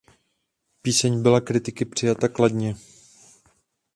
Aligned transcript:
Píseň 0.81 1.21
byla 1.21 1.41
kritiky 1.41 1.85
přijata 1.85 2.27
kladně. 2.27 2.75